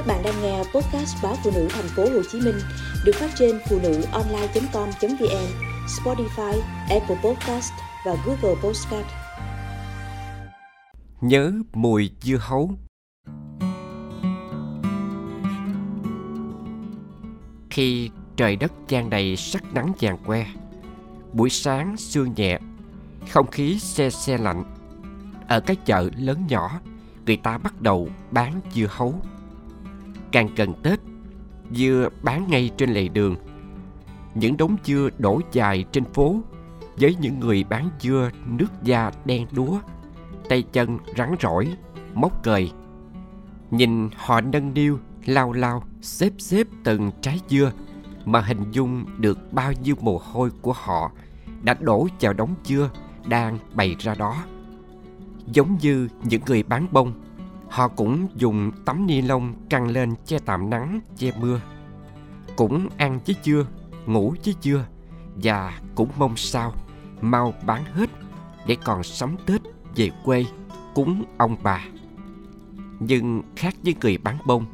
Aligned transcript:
Các 0.00 0.06
bạn 0.06 0.22
đang 0.22 0.42
nghe 0.42 0.58
podcast 0.58 1.22
báo 1.22 1.36
phụ 1.44 1.50
nữ 1.54 1.68
thành 1.70 1.88
phố 1.96 2.02
Hồ 2.02 2.22
Chí 2.32 2.40
Minh 2.40 2.54
được 3.04 3.12
phát 3.14 3.30
trên 3.38 3.58
phụ 3.68 3.78
nữ 3.82 4.02
online.com.vn, 4.12 5.46
Spotify, 5.86 6.60
Apple 6.88 7.16
Podcast 7.24 7.72
và 8.06 8.16
Google 8.26 8.60
Podcast. 8.62 9.06
Nhớ 11.20 11.52
mùi 11.72 12.10
dưa 12.20 12.36
hấu 12.40 12.70
Khi 17.70 18.10
trời 18.36 18.56
đất 18.56 18.72
chan 18.88 19.10
đầy 19.10 19.36
sắc 19.36 19.74
nắng 19.74 19.92
vàng 20.00 20.18
que 20.26 20.46
Buổi 21.32 21.50
sáng 21.50 21.96
sương 21.96 22.34
nhẹ 22.36 22.58
Không 23.30 23.50
khí 23.50 23.78
xe 23.78 24.10
xe 24.10 24.38
lạnh 24.38 24.64
Ở 25.48 25.60
cái 25.60 25.76
chợ 25.84 26.08
lớn 26.16 26.46
nhỏ 26.48 26.80
Người 27.26 27.36
ta 27.36 27.58
bắt 27.58 27.80
đầu 27.80 28.08
bán 28.30 28.60
dưa 28.74 28.86
hấu 28.88 29.14
Càng 30.32 30.48
gần 30.56 30.74
Tết 30.82 31.00
Dưa 31.72 32.08
bán 32.22 32.44
ngay 32.48 32.70
trên 32.76 32.90
lề 32.90 33.08
đường 33.08 33.36
Những 34.34 34.56
đống 34.56 34.76
dưa 34.84 35.08
đổ 35.18 35.40
dài 35.52 35.84
trên 35.92 36.04
phố 36.04 36.40
Với 36.96 37.16
những 37.20 37.40
người 37.40 37.64
bán 37.64 37.90
dưa 38.00 38.30
nước 38.46 38.82
da 38.82 39.10
đen 39.24 39.46
đúa 39.52 39.78
Tay 40.48 40.62
chân 40.62 40.98
rắn 41.16 41.34
rỏi 41.40 41.76
Móc 42.14 42.42
cời 42.42 42.70
Nhìn 43.70 44.08
họ 44.16 44.40
nâng 44.40 44.74
niu 44.74 44.98
lao 45.26 45.52
lao 45.52 45.82
xếp 46.02 46.32
xếp 46.38 46.66
từng 46.84 47.10
trái 47.22 47.40
dưa 47.48 47.72
mà 48.24 48.40
hình 48.40 48.70
dung 48.72 49.04
được 49.18 49.52
bao 49.52 49.72
nhiêu 49.72 49.94
mồ 50.00 50.20
hôi 50.32 50.50
của 50.62 50.72
họ 50.72 51.12
đã 51.62 51.74
đổ 51.80 52.08
vào 52.20 52.32
đống 52.32 52.54
dưa 52.64 52.90
đang 53.26 53.58
bày 53.74 53.96
ra 53.98 54.14
đó. 54.14 54.44
Giống 55.46 55.78
như 55.80 56.08
những 56.22 56.42
người 56.46 56.62
bán 56.62 56.86
bông, 56.92 57.12
họ 57.70 57.88
cũng 57.88 58.28
dùng 58.34 58.70
tấm 58.84 59.06
ni 59.06 59.22
lông 59.22 59.54
căng 59.68 59.88
lên 59.88 60.14
che 60.26 60.38
tạm 60.38 60.70
nắng, 60.70 61.00
che 61.16 61.30
mưa. 61.40 61.60
Cũng 62.56 62.88
ăn 62.96 63.20
chứ 63.24 63.32
chưa 63.42 63.66
ngủ 64.06 64.34
chứ 64.42 64.52
chưa 64.60 64.86
và 65.34 65.80
cũng 65.94 66.08
mong 66.18 66.36
sao 66.36 66.72
mau 67.20 67.54
bán 67.66 67.84
hết 67.84 68.10
để 68.66 68.76
còn 68.84 69.02
sắm 69.02 69.36
Tết 69.46 69.60
về 69.96 70.10
quê 70.24 70.44
cúng 70.94 71.24
ông 71.38 71.56
bà. 71.62 71.84
Nhưng 73.00 73.42
khác 73.56 73.74
với 73.84 73.94
người 74.00 74.18
bán 74.18 74.38
bông, 74.46 74.66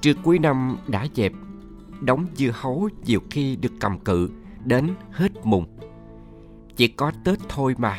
trưa 0.00 0.14
cuối 0.14 0.38
năm 0.38 0.76
đã 0.88 1.06
dẹp 1.14 1.32
đóng 2.00 2.26
dưa 2.34 2.50
hấu 2.52 2.88
nhiều 3.04 3.20
khi 3.30 3.56
được 3.56 3.72
cầm 3.80 3.98
cự 3.98 4.30
đến 4.64 4.94
hết 5.10 5.46
mùng. 5.46 5.66
Chỉ 6.76 6.88
có 6.88 7.12
Tết 7.24 7.38
thôi 7.48 7.74
mà, 7.78 7.98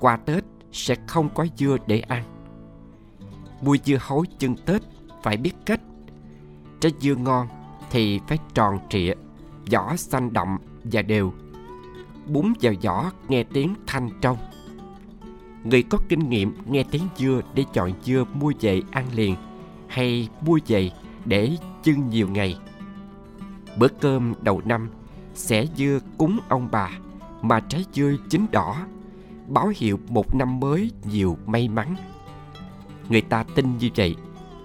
qua 0.00 0.16
Tết 0.16 0.44
sẽ 0.72 0.94
không 1.06 1.28
có 1.34 1.46
dưa 1.56 1.76
để 1.86 2.00
ăn. 2.00 2.35
Mua 3.62 3.76
dưa 3.84 3.96
hấu 4.00 4.24
chân 4.38 4.56
Tết 4.56 4.82
phải 5.22 5.36
biết 5.36 5.52
cách. 5.66 5.80
Trái 6.80 6.92
dưa 7.00 7.14
ngon 7.14 7.46
thì 7.90 8.20
phải 8.28 8.38
tròn 8.54 8.78
trịa, 8.90 9.14
vỏ 9.72 9.96
xanh 9.96 10.32
đậm 10.32 10.58
và 10.84 11.02
đều. 11.02 11.32
Búng 12.26 12.52
vào 12.60 12.72
vỏ 12.82 13.12
nghe 13.28 13.44
tiếng 13.44 13.74
thanh 13.86 14.10
trong. 14.20 14.36
Người 15.64 15.82
có 15.82 15.98
kinh 16.08 16.28
nghiệm 16.28 16.56
nghe 16.66 16.84
tiếng 16.90 17.02
dưa 17.16 17.40
để 17.54 17.64
chọn 17.72 17.92
dưa 18.04 18.24
mua 18.34 18.52
về 18.60 18.82
ăn 18.90 19.06
liền 19.14 19.36
hay 19.88 20.28
mua 20.40 20.58
về 20.66 20.90
để 21.24 21.56
chưng 21.82 22.08
nhiều 22.10 22.28
ngày 22.28 22.58
bữa 23.76 23.88
cơm 23.88 24.34
đầu 24.42 24.62
năm 24.64 24.90
sẽ 25.34 25.66
dưa 25.76 25.98
cúng 26.18 26.38
ông 26.48 26.68
bà 26.72 26.90
mà 27.42 27.60
trái 27.60 27.84
dưa 27.92 28.12
chín 28.28 28.46
đỏ 28.52 28.76
báo 29.48 29.72
hiệu 29.76 29.98
một 30.08 30.34
năm 30.34 30.60
mới 30.60 30.90
nhiều 31.10 31.36
may 31.46 31.68
mắn 31.68 31.94
người 33.08 33.20
ta 33.20 33.44
tin 33.54 33.78
như 33.78 33.88
vậy, 33.96 34.16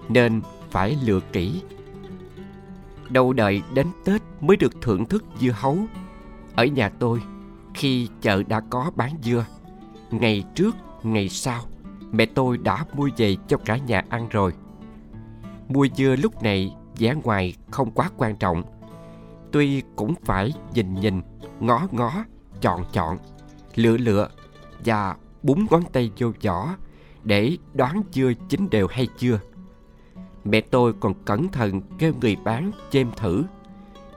nên 0.10 0.42
phải 0.72 0.98
lựa 1.06 1.20
kỹ. 1.32 1.62
Đâu 3.10 3.34
đợi 3.34 3.62
đến 3.74 3.88
tết 4.06 4.22
mới 4.42 4.58
được 4.58 4.82
thưởng 4.82 5.06
thức 5.06 5.24
dưa 5.40 5.52
hấu. 5.52 5.78
Ở 6.56 6.66
nhà 6.66 6.90
tôi, 6.90 7.22
khi 7.74 8.10
chợ 8.22 8.44
đã 8.44 8.62
có 8.70 8.92
bán 8.96 9.16
dưa, 9.24 9.46
ngày 10.12 10.44
trước, 10.56 10.76
ngày 11.04 11.30
sau, 11.30 11.62
mẹ 12.12 12.26
tôi 12.26 12.58
đã 12.58 12.86
mua 12.94 13.10
về 13.18 13.36
cho 13.48 13.58
cả 13.58 13.78
nhà 13.78 14.04
ăn 14.10 14.28
rồi. 14.30 14.54
Mua 15.68 15.88
dưa 15.96 16.16
lúc 16.16 16.44
này 16.44 16.76
vẻ 16.98 17.16
ngoài 17.24 17.56
không 17.72 17.92
quá 17.92 18.10
quan 18.18 18.36
trọng, 18.36 18.64
tuy 19.52 19.82
cũng 19.96 20.14
phải 20.24 20.54
nhìn 20.74 20.94
nhìn, 20.94 21.22
ngó 21.60 21.88
ngó, 21.92 22.26
chọn 22.62 22.84
chọn, 22.94 23.18
lựa 23.76 23.98
lựa 23.98 24.30
và 24.86 25.16
búng 25.44 25.66
ngón 25.70 25.84
tay 25.94 26.12
vô 26.18 26.32
vỏ 26.44 26.76
để 27.24 27.58
đoán 27.74 28.02
chưa 28.12 28.34
chín 28.50 28.70
đều 28.70 28.88
hay 28.88 29.08
chưa? 29.18 29.40
Mẹ 30.44 30.62
tôi 30.62 30.94
còn 31.00 31.14
cẩn 31.26 31.48
thận 31.48 31.82
kêu 31.98 32.14
người 32.22 32.36
bán 32.36 32.72
chêm 32.90 33.08
thử, 33.18 33.44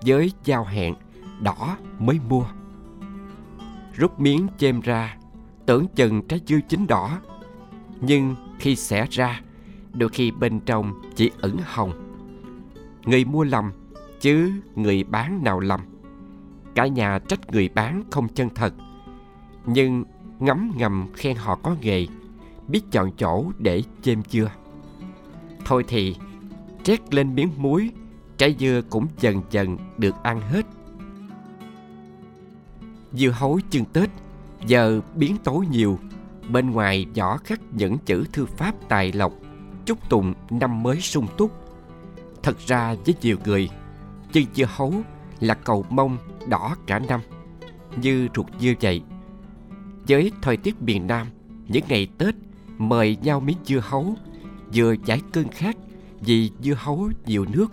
với 0.07 0.33
giao 0.45 0.65
hẹn 0.65 0.95
đỏ 1.41 1.77
mới 1.99 2.19
mua. 2.29 2.47
Rút 3.95 4.21
miếng 4.21 4.47
chêm 4.59 4.81
ra, 4.81 5.17
tưởng 5.67 5.87
chừng 5.95 6.29
trái 6.29 6.41
dưa 6.47 6.59
chín 6.69 6.87
đỏ, 6.87 7.21
nhưng 8.01 8.37
khi 8.59 8.77
xẻ 8.77 9.07
ra, 9.11 9.41
đôi 9.93 10.09
khi 10.09 10.31
bên 10.31 10.61
trong 10.61 10.93
chỉ 11.17 11.31
ẩn 11.41 11.57
hồng. 11.65 11.93
Người 13.05 13.25
mua 13.25 13.45
lầm, 13.45 13.73
chứ 14.21 14.53
người 14.75 15.05
bán 15.05 15.45
nào 15.45 15.61
lầm. 15.61 15.81
Cả 16.75 16.87
nhà 16.87 17.19
trách 17.19 17.53
người 17.53 17.69
bán 17.69 18.03
không 18.11 18.29
chân 18.29 18.49
thật, 18.55 18.75
nhưng 19.67 20.05
ngấm 20.39 20.73
ngầm 20.77 21.07
khen 21.15 21.37
họ 21.37 21.55
có 21.63 21.77
nghề 21.81 22.07
biết 22.69 22.83
chọn 22.91 23.11
chỗ 23.17 23.45
để 23.59 23.83
chêm 24.03 24.23
chưa? 24.23 24.51
Thôi 25.65 25.85
thì, 25.89 26.17
trét 26.83 27.15
lên 27.15 27.35
miếng 27.35 27.51
muối, 27.57 27.91
trái 28.37 28.57
dưa 28.59 28.81
cũng 28.91 29.07
dần 29.21 29.43
dần 29.51 29.79
được 29.99 30.15
ăn 30.23 30.41
hết. 30.41 30.67
Dưa 33.13 33.31
hấu 33.31 33.61
chân 33.71 33.85
tết, 33.85 34.11
giờ 34.67 35.01
biến 35.15 35.37
tối 35.45 35.67
nhiều. 35.71 35.99
Bên 36.51 36.71
ngoài 36.71 37.07
vỏ 37.17 37.37
khắc 37.37 37.61
những 37.73 37.99
chữ 37.99 38.25
thư 38.33 38.47
pháp 38.47 38.75
tài 38.89 39.13
lộc, 39.13 39.33
chúc 39.87 40.09
tụng 40.09 40.35
năm 40.51 40.83
mới 40.83 41.01
sung 41.01 41.27
túc. 41.37 41.53
Thật 42.43 42.59
ra 42.59 42.95
với 43.07 43.15
nhiều 43.23 43.37
người 43.45 43.71
chân 44.33 44.45
dưa 44.55 44.67
hấu 44.69 44.95
là 45.41 45.55
cầu 45.55 45.87
mong 45.91 46.19
đỏ 46.49 46.77
cả 46.87 46.99
năm, 46.99 47.21
như 47.97 48.29
ruột 48.35 48.47
dưa 48.61 48.73
vậy. 48.81 49.03
Với 50.09 50.33
thời 50.43 50.57
tiết 50.57 50.83
miền 50.83 51.07
nam, 51.07 51.27
những 51.69 51.85
ngày 51.89 52.09
tết 52.19 52.35
mời 52.79 53.17
nhau 53.23 53.41
miếng 53.41 53.59
dưa 53.65 53.81
hấu, 53.83 54.17
vừa 54.75 54.95
giải 55.05 55.21
cơn 55.33 55.49
khát 55.49 55.77
vì 56.21 56.51
dưa 56.61 56.75
hấu 56.75 57.11
nhiều 57.27 57.47
nước, 57.53 57.73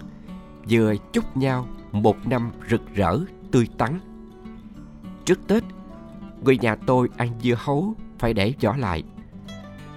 vừa 0.70 0.96
chúc 1.14 1.38
nhau 1.38 1.68
một 1.92 2.28
năm 2.28 2.52
rực 2.70 2.82
rỡ, 2.96 3.20
tươi 3.52 3.68
tắn. 3.78 4.00
Trước 5.26 5.48
tết, 5.48 5.64
người 6.44 6.58
nhà 6.58 6.76
tôi 6.76 7.10
ăn 7.18 7.30
dưa 7.42 7.56
hấu 7.58 7.96
phải 8.20 8.34
để 8.34 8.54
vỏ 8.62 8.76
lại. 8.78 9.04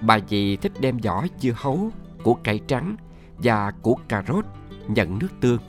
Bà 0.01 0.19
dì 0.29 0.55
thích 0.55 0.71
đem 0.79 0.97
vỏ 0.97 1.25
dưa 1.39 1.53
hấu, 1.55 1.91
của 2.23 2.33
cải 2.33 2.59
trắng 2.67 2.95
và 3.37 3.71
của 3.71 3.95
cà 4.07 4.23
rốt 4.27 4.45
nhận 4.87 5.19
nước 5.19 5.29
tương. 5.41 5.59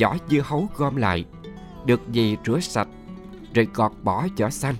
Vỏ 0.00 0.16
dưa 0.30 0.40
hấu 0.44 0.68
gom 0.76 0.96
lại, 0.96 1.24
được 1.84 2.00
dì 2.12 2.36
rửa 2.46 2.60
sạch, 2.60 2.88
rồi 3.54 3.68
gọt 3.74 3.92
bỏ 4.02 4.26
vỏ 4.38 4.50
xanh. 4.50 4.74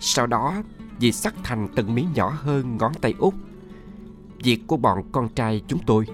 Sau 0.00 0.26
đó 0.26 0.62
vì 1.02 1.12
sắc 1.12 1.34
thành 1.42 1.68
từng 1.74 1.94
miếng 1.94 2.08
nhỏ 2.14 2.28
hơn 2.42 2.76
ngón 2.76 2.92
tay 2.94 3.14
út. 3.18 3.34
Việc 4.44 4.60
của 4.66 4.76
bọn 4.76 5.02
con 5.12 5.28
trai 5.28 5.62
chúng 5.68 5.80
tôi 5.86 6.06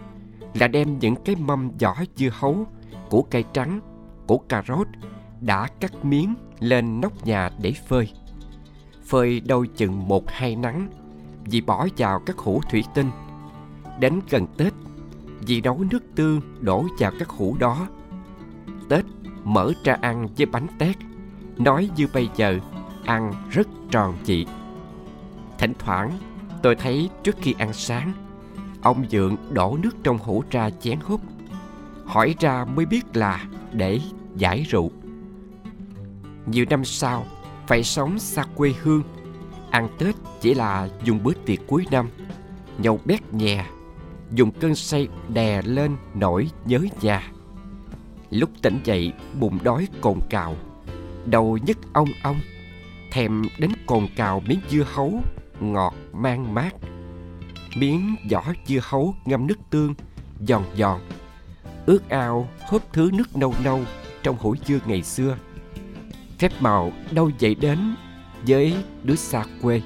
là 0.54 0.68
đem 0.68 0.98
những 0.98 1.14
cái 1.24 1.36
mâm 1.36 1.70
vỏ 1.80 1.96
dưa 2.16 2.28
hấu 2.32 2.66
của 3.10 3.22
cây 3.22 3.44
trắng, 3.52 3.80
củ 4.26 4.38
cà 4.38 4.62
rốt 4.68 4.86
đã 5.40 5.68
cắt 5.80 6.04
miếng 6.04 6.34
lên 6.60 7.00
nóc 7.00 7.26
nhà 7.26 7.50
để 7.62 7.72
phơi. 7.88 8.12
Phơi 9.04 9.40
đâu 9.40 9.66
chừng 9.66 10.08
một 10.08 10.30
hai 10.30 10.56
nắng 10.56 10.88
vì 11.44 11.60
bỏ 11.60 11.86
vào 11.96 12.20
các 12.26 12.38
hũ 12.38 12.60
thủy 12.70 12.84
tinh. 12.94 13.10
Đến 14.00 14.20
gần 14.30 14.46
tết, 14.56 14.72
vì 15.40 15.60
nấu 15.60 15.84
nước 15.90 16.04
tương 16.14 16.40
đổ 16.60 16.86
vào 16.98 17.12
các 17.18 17.28
hũ 17.28 17.56
đó, 17.58 17.88
tết 18.88 19.04
mở 19.44 19.72
ra 19.84 19.96
ăn 20.00 20.28
với 20.36 20.46
bánh 20.46 20.66
tét. 20.78 20.96
Nói 21.58 21.90
như 21.96 22.08
bây 22.14 22.28
giờ, 22.36 22.58
ăn 23.04 23.32
rất 23.50 23.68
tròn 23.90 24.14
chị 24.24 24.46
thỉnh 25.58 25.72
thoảng, 25.78 26.18
tôi 26.62 26.74
thấy 26.74 27.10
trước 27.22 27.36
khi 27.40 27.54
ăn 27.58 27.72
sáng, 27.72 28.12
ông 28.82 29.04
dượng 29.10 29.36
đổ 29.50 29.78
nước 29.82 29.96
trong 30.02 30.18
hũ 30.18 30.44
ra 30.50 30.70
chén 30.70 30.98
hút. 31.00 31.20
Hỏi 32.06 32.34
ra 32.40 32.64
mới 32.64 32.86
biết 32.86 33.16
là 33.16 33.46
để 33.72 34.00
giải 34.36 34.66
rượu. 34.68 34.90
Nhiều 36.46 36.64
năm 36.70 36.84
sau, 36.84 37.26
phải 37.66 37.84
sống 37.84 38.18
xa 38.18 38.44
quê 38.54 38.74
hương, 38.82 39.02
ăn 39.70 39.88
tết 39.98 40.14
chỉ 40.40 40.54
là 40.54 40.88
dùng 41.04 41.22
bữa 41.22 41.32
tiệc 41.46 41.58
cuối 41.66 41.86
năm. 41.90 42.08
Nhậu 42.78 43.00
bét 43.04 43.34
nhè, 43.34 43.66
dùng 44.30 44.50
cơn 44.50 44.74
say 44.74 45.08
đè 45.28 45.62
lên 45.62 45.96
nỗi 46.14 46.50
nhớ 46.64 46.80
nhà. 47.02 47.32
Lúc 48.30 48.50
tỉnh 48.62 48.80
dậy, 48.84 49.12
bụng 49.40 49.58
đói 49.62 49.88
cồn 50.00 50.18
cào. 50.30 50.56
Đầu 51.26 51.58
nhức 51.66 51.78
ong 51.92 52.08
ong, 52.22 52.40
thèm 53.12 53.42
đến 53.58 53.70
cồn 53.86 54.06
cào 54.16 54.42
miếng 54.46 54.60
dưa 54.70 54.84
hấu 54.94 55.20
ngọt 55.60 55.94
mang 56.12 56.54
mát. 56.54 56.74
Miếng 57.76 58.16
vỏ 58.30 58.44
dưa 58.66 58.80
hấu 58.82 59.14
ngâm 59.24 59.46
nước 59.46 59.58
tương, 59.70 59.94
giòn 60.40 60.62
giòn. 60.76 61.00
Ước 61.86 62.08
ao 62.08 62.48
hớp 62.60 62.92
thứ 62.92 63.10
nước 63.12 63.36
nâu 63.36 63.54
nâu 63.64 63.80
trong 64.22 64.36
hũ 64.40 64.54
dưa 64.66 64.78
ngày 64.86 65.02
xưa. 65.02 65.36
Phép 66.38 66.52
màu 66.60 66.92
đâu 67.10 67.30
dậy 67.38 67.54
đến 67.54 67.94
với 68.46 68.76
đứa 69.02 69.16
xa 69.16 69.44
quê. 69.62 69.82